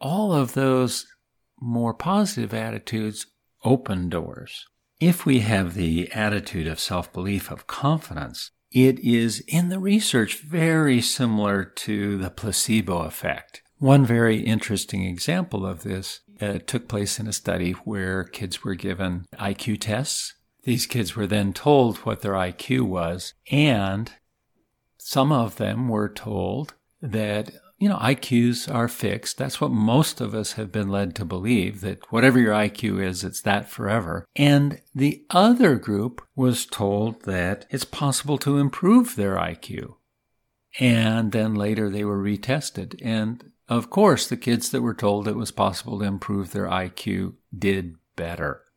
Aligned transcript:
all 0.00 0.32
of 0.32 0.54
those 0.54 1.06
more 1.60 1.94
positive 1.94 2.54
attitudes 2.54 3.26
open 3.64 4.08
doors. 4.08 4.66
If 5.00 5.26
we 5.26 5.40
have 5.40 5.74
the 5.74 6.10
attitude 6.12 6.66
of 6.66 6.80
self 6.80 7.12
belief, 7.12 7.50
of 7.50 7.66
confidence, 7.66 8.50
it 8.72 8.98
is 9.00 9.40
in 9.46 9.68
the 9.68 9.78
research 9.78 10.40
very 10.40 11.00
similar 11.00 11.64
to 11.64 12.18
the 12.18 12.30
placebo 12.30 13.02
effect. 13.02 13.62
One 13.78 14.04
very 14.04 14.40
interesting 14.40 15.04
example 15.04 15.64
of 15.64 15.84
this 15.84 16.20
uh, 16.40 16.58
took 16.66 16.88
place 16.88 17.18
in 17.18 17.26
a 17.26 17.32
study 17.32 17.72
where 17.72 18.24
kids 18.24 18.64
were 18.64 18.74
given 18.74 19.26
IQ 19.34 19.80
tests. 19.80 20.34
These 20.64 20.86
kids 20.86 21.16
were 21.16 21.26
then 21.26 21.52
told 21.52 21.98
what 21.98 22.20
their 22.20 22.32
IQ 22.32 22.82
was, 22.82 23.34
and 23.50 24.12
some 24.98 25.32
of 25.32 25.56
them 25.56 25.88
were 25.88 26.08
told 26.08 26.74
that 27.00 27.52
you 27.78 27.88
know, 27.88 27.96
IQs 27.96 28.72
are 28.72 28.88
fixed. 28.88 29.38
That's 29.38 29.60
what 29.60 29.70
most 29.70 30.20
of 30.20 30.34
us 30.34 30.52
have 30.52 30.72
been 30.72 30.88
led 30.88 31.14
to 31.16 31.24
believe 31.24 31.80
that 31.82 32.10
whatever 32.10 32.38
your 32.40 32.52
IQ 32.52 33.02
is, 33.02 33.22
it's 33.22 33.40
that 33.42 33.70
forever. 33.70 34.26
And 34.34 34.80
the 34.94 35.24
other 35.30 35.76
group 35.76 36.20
was 36.34 36.66
told 36.66 37.22
that 37.22 37.66
it's 37.70 37.84
possible 37.84 38.36
to 38.38 38.58
improve 38.58 39.14
their 39.14 39.36
IQ. 39.36 39.94
And 40.80 41.30
then 41.32 41.54
later 41.54 41.88
they 41.88 42.04
were 42.04 42.22
retested. 42.22 43.00
And 43.02 43.52
of 43.68 43.90
course, 43.90 44.26
the 44.26 44.36
kids 44.36 44.70
that 44.70 44.82
were 44.82 44.94
told 44.94 45.28
it 45.28 45.36
was 45.36 45.50
possible 45.50 45.98
to 45.98 46.04
improve 46.04 46.50
their 46.50 46.66
IQ 46.66 47.34
did 47.56 47.94
better. 48.16 48.62